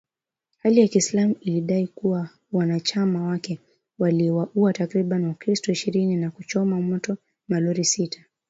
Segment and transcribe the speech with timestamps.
[0.63, 3.59] Hali ya kiislamu ilidai kuwa wanachama wake
[3.99, 8.23] waliwauwa takribani wakristo ishirini na kuchoma moto malori sita